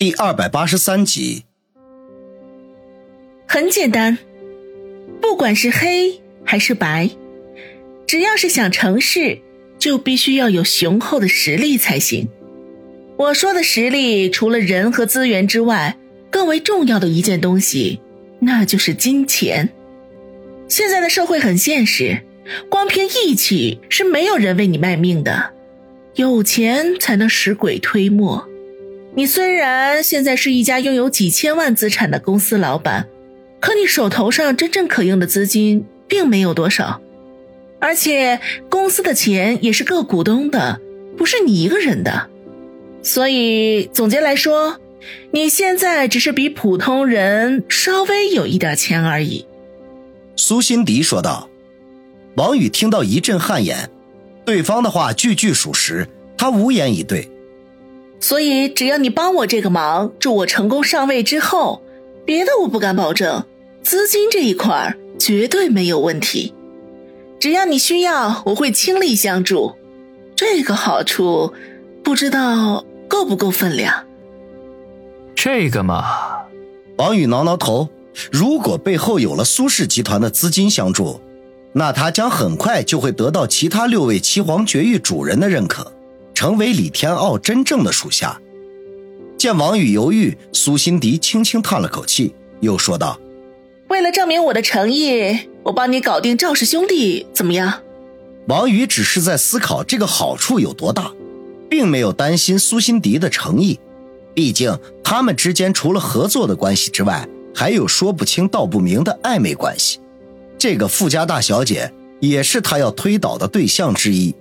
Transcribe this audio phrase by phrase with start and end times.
[0.00, 1.44] 第二百八十三集。
[3.46, 4.16] 很简单，
[5.20, 7.10] 不管是黑还是白，
[8.06, 9.40] 只要是想成事，
[9.78, 12.30] 就必须要有雄厚的实力才行。
[13.18, 15.98] 我说的实力，除了人和资源之外，
[16.30, 18.00] 更为重要的一件东西，
[18.38, 19.68] 那就是金钱。
[20.66, 22.22] 现在的社会很现实，
[22.70, 25.52] 光凭义气是没有人为你卖命的，
[26.14, 28.48] 有钱才能使鬼推磨。
[29.14, 33.08] 你虽然现在是一家拥有几千万资产的公司老板，
[33.60, 37.00] 可你手头上真正可用的资金并没有多少，
[37.80, 40.80] 而且公司的钱也是各股东的，
[41.16, 42.28] 不是你一个人的。
[43.02, 44.78] 所以总结来说，
[45.32, 49.46] 你现在只是比普通人稍微有一点钱而已。”
[50.36, 51.48] 苏辛迪说道。
[52.36, 53.90] 王宇听到一阵汗颜，
[54.44, 56.06] 对方的话句句属实，
[56.38, 57.29] 他无言以对。
[58.20, 61.82] 所以，只要你帮我这个忙，助我成功上位之后，
[62.24, 63.44] 别的我不敢保证，
[63.82, 66.54] 资金这一块绝对没有问题。
[67.38, 69.72] 只要你需要，我会倾力相助。
[70.36, 71.54] 这个好处，
[72.04, 74.04] 不知道够不够分量。
[75.34, 76.04] 这个嘛，
[76.98, 77.88] 王宇挠挠头。
[78.30, 81.20] 如果背后有了苏氏集团的资金相助，
[81.72, 85.90] 那他将很快就会得到其他六位七皇绝育主人的认可。
[86.40, 88.40] 成为李天傲真正的属下。
[89.36, 93.20] 见王宇犹豫，苏辛迪轻轻叹了口气，又说道
[93.88, 97.82] ：“为了证明我的诚意，我帮你搞定赵氏兄弟，怎么样？”
[98.48, 101.12] 王宇只是在思考这个好处有多大，
[101.68, 103.78] 并没有担心苏辛迪的诚意。
[104.32, 110.00] 毕竟他们之间除了合作的关系之外，还有说不清道不明的暧昧关系。
[110.56, 114.34] 这个富家大小姐也是他要推倒的对象之一。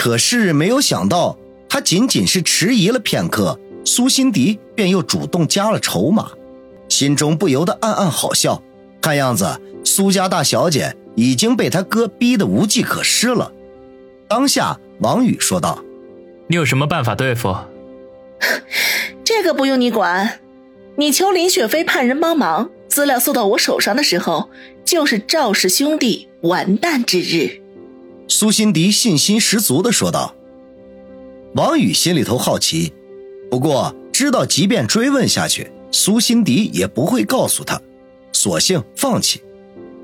[0.00, 1.36] 可是没有想到，
[1.68, 6.30] 他仅仅是迟疑了片刻，苏辛迪便又主动加了筹码，
[6.88, 8.62] 心中不由得暗暗好笑。
[9.02, 13.52] 看样子，苏家大小姐已经被他哥逼得无计可施了。
[14.26, 15.84] 当下，王宇说道
[16.48, 17.54] ：“你有什么办法对付？
[19.22, 20.40] 这个不用你管。
[20.96, 24.48] 你求林雪飞派人帮忙，资料送到我手上的时候，
[24.82, 27.59] 就是赵氏兄弟完蛋之日。”
[28.30, 30.36] 苏辛迪信心十足的说道
[31.56, 32.92] ：“王宇心里头好奇，
[33.50, 37.82] 不过知道即便追问下去，苏辛迪也不会告诉他，
[38.32, 39.42] 索性放弃，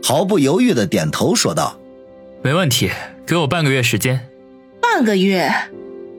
[0.03, 1.79] 毫不犹豫的点头说道
[2.43, 2.91] ：‘没问题，
[3.25, 4.29] 给我半个月时间。’
[4.83, 5.49] 半个月。”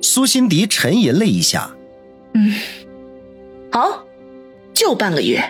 [0.01, 1.75] 苏辛迪沉吟了一下
[2.33, 2.55] ，“嗯，
[3.69, 4.05] 好，
[4.73, 5.43] 就半个月。”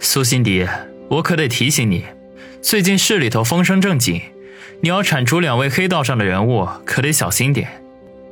[0.00, 0.66] 苏辛迪，
[1.08, 2.04] 我可得提醒你，
[2.60, 4.20] 最近市里头风声正紧。
[4.84, 7.82] 你要铲除两位黑道上的人物，可得小心点。”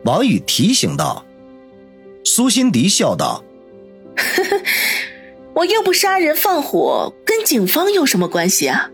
[0.04, 1.24] 王宇提醒道。
[2.24, 3.42] 苏辛迪笑道
[4.14, 4.60] ：“呵呵，
[5.54, 8.90] 我又不杀人放火，跟警方有什么关系啊？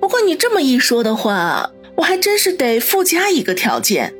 [0.00, 4.12] 不过你这么一说的话，我还真是得附加一个条件。”“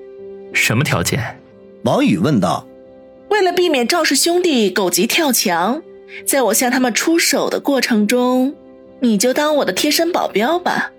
[0.54, 1.40] 什么条件？”
[1.82, 2.64] 王宇问道。
[3.28, 5.82] “为了避免赵氏兄弟狗急跳墙，
[6.24, 8.54] 在我向他们出手的过程中，
[9.00, 10.92] 你就当我的贴身保镖吧。”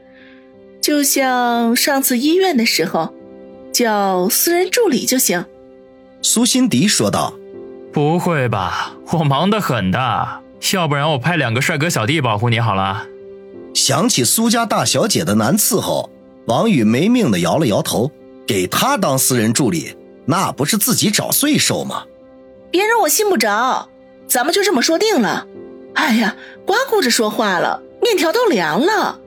[0.81, 3.13] 就像上次医院的时候，
[3.71, 5.45] 叫私人助理就行。”
[6.21, 7.33] 苏辛迪说道。
[7.93, 10.41] “不会吧，我忙得很的，
[10.73, 13.05] 要不然我派两个帅哥小弟保护你好了。”
[13.73, 16.09] 想起苏家大小姐的难伺候，
[16.45, 18.11] 王宇没命的摇了摇头。
[18.47, 22.03] 给她当私人助理，那不是自己找罪受吗？
[22.69, 23.87] 别人我信不着，
[24.27, 25.47] 咱们就这么说定了。
[25.93, 29.20] 哎呀，光顾着说话了，面条都凉了。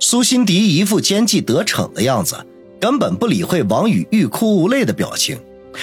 [0.00, 2.36] 苏辛迪一副奸计得逞的样子，
[2.80, 5.38] 根本不理会王宇欲哭无泪的表情，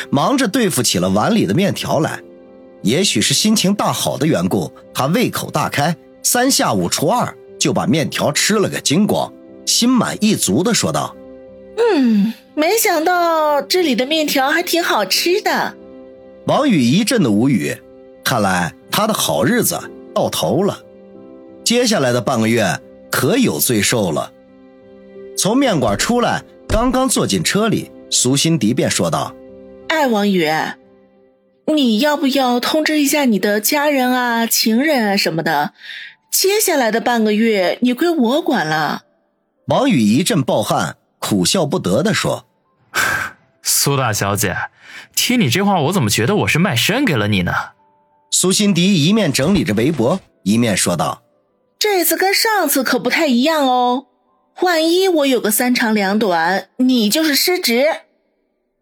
[0.10, 2.22] 忙着对付起了碗里的面条来。
[2.82, 9.32] 也许是心情大好的缘故，他胃口大开，三下五除二就把面条吃了个精光，
[9.66, 11.16] 心满意足的说道
[11.78, 15.76] ：“嗯，没想到这里的面条还挺好吃的。”
[16.48, 17.76] 王宇一阵的无语，
[18.24, 19.78] 看来他的好日子
[20.14, 20.80] 到头了。
[21.64, 22.80] 接下来的半个月。
[23.16, 24.30] 可有罪受了。
[25.38, 29.34] 从面馆出来，刚刚坐进车里，苏辛迪便说道
[29.88, 30.52] ：“哎，王宇，
[31.74, 35.72] 你要不要通知一下你的家人啊、情人啊什么的？
[36.30, 39.04] 接下来的半个月，你归我管了。”
[39.68, 42.46] 王宇一阵暴汗，苦笑不得的说
[43.64, 44.58] ：“苏大小姐，
[45.16, 47.54] 听你这话，我怎么觉得我是卖身给了你呢？”
[48.30, 51.22] 苏辛迪一面整理着围脖，一面说道。
[51.78, 54.08] 这次跟上次可不太一样哦，
[54.62, 57.88] 万一我有个三长两短，你就是失职，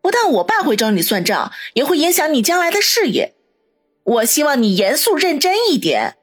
[0.01, 3.33] 不但我爸会找你算账，也会影响你将来的事业。
[4.03, 6.15] 我希望你严肃认真一点。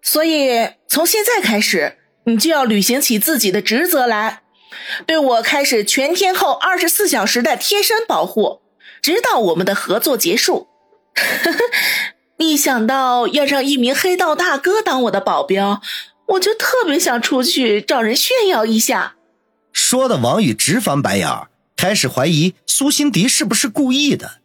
[0.00, 4.42] 所以从现在开始，你就要履行起自己的职责来，
[5.06, 8.60] 对我开始全天候二十四小时的贴身保护，
[9.02, 10.68] 直到我们的合作结束。
[12.38, 15.82] 一想到要让一名黑道大哥当我的保镖，
[16.26, 19.16] 我就特别想出去找人炫耀一下。
[19.72, 24.40] 说的王宇直翻白眼儿，开始怀疑苏辛迪是不是故意的。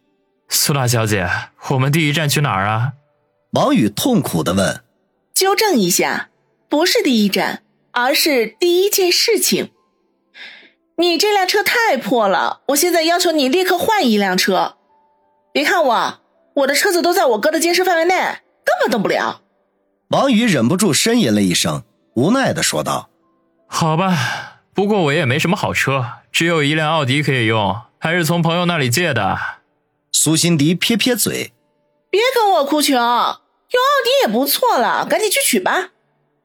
[0.48, 1.28] 苏大小姐，
[1.70, 2.92] 我们第一站去哪儿啊？
[3.52, 4.82] 王宇痛苦的问。
[5.32, 6.30] 纠正一下，
[6.68, 7.62] 不是第一站，
[7.92, 9.70] 而是第一件事情。
[10.96, 14.76] 你这辆车太破了，我现在要求你立刻换一辆车。
[15.52, 16.20] 别看我，
[16.54, 18.14] 我的车子都在我哥的监视范围内，
[18.64, 19.42] 根本动不了。
[20.08, 21.82] 王宇忍不住呻吟了一声，
[22.14, 23.10] 无奈的说道
[23.66, 29.36] ：“好吧，不过我也没什么好车，只有一辆奥迪可以用，还是从朋友那里借的。”
[30.12, 31.52] 苏辛迪撇撇嘴
[32.08, 33.34] ：“别跟我哭穷，有奥
[34.04, 35.88] 迪也不错了，赶紧去取吧。”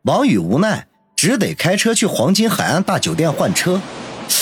[0.04, 3.80] 王宇无奈，只得开车去黄金海岸大酒店换车。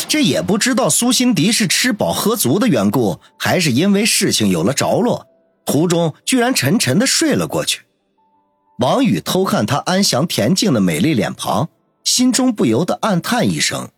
[0.07, 5.27] 这也不知道苏辛迪是吃饱喝足的缘故，还是因为事情有了着落，
[5.67, 7.81] 途中居然沉沉的睡了过去。
[8.79, 11.69] 王宇偷看她安详恬静的美丽脸庞，
[12.03, 13.89] 心中不由得暗叹一声：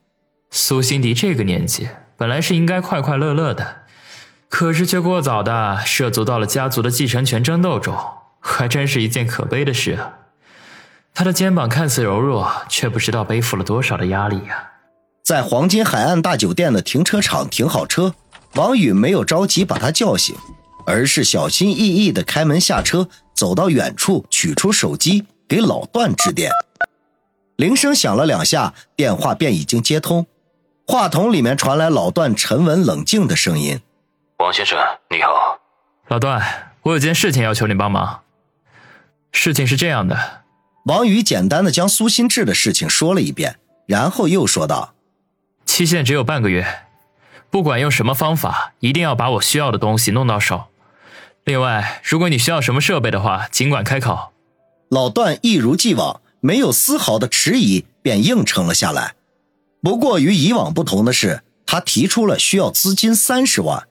[0.50, 1.88] 苏辛迪这个年纪
[2.18, 3.84] 本来是应该快快乐乐的，
[4.50, 7.96] 可是却过早的涉足到了家族的继承权争斗中，
[8.40, 10.14] 还真是一件可悲的事啊。
[11.14, 14.72] 他的肩膀看似柔弱，却不知道背负了多少的压力呀。
[15.24, 18.16] 在黄金海岸大酒店的停车场停好车，
[18.56, 20.36] 王宇没有着急把他叫醒，
[20.90, 26.52] 而是小心翼翼地开门下车，走到远处取出手机给老段致电。
[27.58, 30.26] 铃声响了两下，电话便已经接通，
[30.88, 33.80] 话筒里面传来老段沉稳冷静的声音
[34.40, 34.80] ：“王先生，
[35.12, 35.60] 你好，
[36.08, 38.22] 老段，我有件事情要求你帮忙。
[39.32, 40.42] 事情是这样的。”
[40.86, 44.96] 王宇简单的将苏新志的事情说了一遍，然后又说道
[45.66, 46.66] ：“期限只有半个月，
[47.52, 50.64] 不管用什么方法，一定要把我需要的东西弄到手。
[51.50, 54.34] 另外，如果你需要什么设备的话，尽管开口。”
[54.88, 59.16] 老段一如既往，没有丝毫的迟疑，便应承了下来。
[59.82, 63.88] 不过与以往不同的是，他提出了需要资金三十万。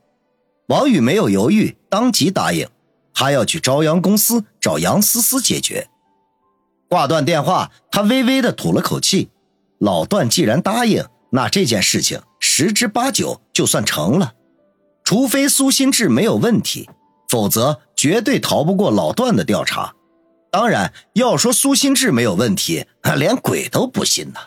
[0.68, 2.68] 王宇没有犹豫，当即答应，
[3.12, 5.88] 他要去朝阳公司找杨思思解决。
[6.88, 9.30] 挂断电话，他微微的吐了口气。
[9.80, 14.34] 老段既然答应，那这件事情十之八九就算成了。
[15.02, 16.88] 除非苏新志没有问题，
[17.28, 19.94] 否则绝对逃不过老段的调查。
[20.50, 22.86] 当然，要说苏新志没有问题，
[23.16, 24.40] 连鬼都不信呢。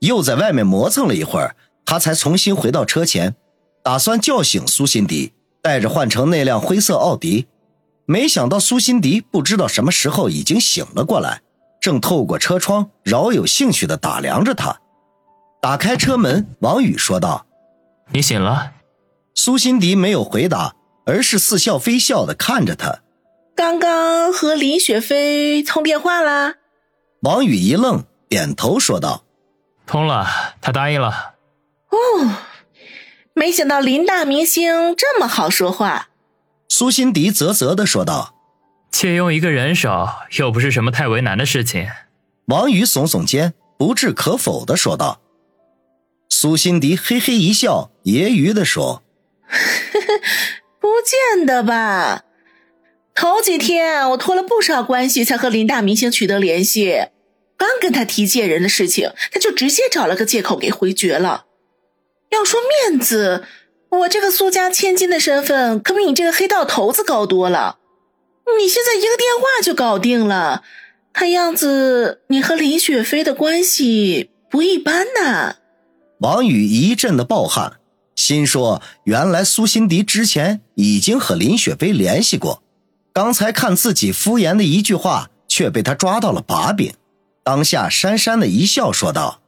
[0.00, 3.34] 又在外面磨蹭了一会儿，他才重新回到车前，
[3.82, 5.32] 打算叫醒苏辛迪，
[5.62, 7.46] 带着换成那辆灰色奥迪。
[8.06, 11.42] 没想到苏辛迪不知道什么时候已经醒了过来。
[11.80, 14.78] 正透过车窗，饶有兴趣地打量着他。
[15.60, 17.46] 打开车门，王宇说道
[18.12, 18.72] ：“你醒了。”
[19.34, 23.00] 苏辛迪没有回答，而是似笑非笑的看着他。
[23.54, 26.54] 刚刚和林雪飞通电话啦。
[27.20, 29.24] 王宇一愣，点头说道
[29.86, 30.26] ：“通了，
[30.60, 31.34] 他答应了。”
[31.90, 32.30] 哦，
[33.32, 36.08] 没想到林大明星这么好说话。
[36.68, 38.32] 苏辛迪啧啧的说道。
[38.90, 40.08] 借用一个人手
[40.38, 41.88] 又不是什么太为难的事情。
[42.46, 45.20] 王宇耸耸肩，不置可否的说道。
[46.28, 49.02] 苏辛迪嘿嘿一笑，揶揄的说
[50.84, 52.24] ：“不见得吧？
[53.14, 57.06] 头几天我托了不少关系，才和林大明星取得联系。
[57.56, 61.46] 刚跟他提借人的事情，他就直接找了个借口给回绝了。
[62.28, 63.44] 要说面子，
[63.88, 67.78] 我这个苏家千金的身份，可比你这个黑道头子高多了。”
[68.60, 70.62] 你现在一个电话就搞定了，
[71.14, 75.56] 看样子你和林雪飞的关系不一般呐。
[76.20, 77.78] 王宇一阵的暴汗，
[78.14, 82.62] 心说：原来苏辛迪之前已经和林雪飞联系过，
[83.12, 86.94] 刚才看自己敷衍的一句话，却被他抓到了把柄。
[87.42, 89.40] 当下讪讪的一笑，说道：“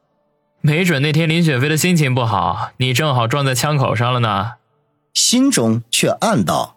[0.61, 4.55] 没准那天林雪飞的心情不好，你正好撞在枪口上了呢。”
[5.15, 6.77] 心中却暗道。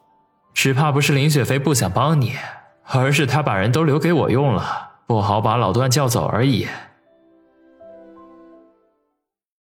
[0.54, 2.34] 只怕不是林雪飞不想帮你，
[2.84, 6.68] 而是他把人都留给我用了，不好把老段叫走而已。